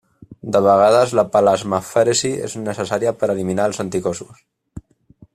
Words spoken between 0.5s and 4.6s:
De vegades, la plasmafèresi és necessària per eliminar els anticossos.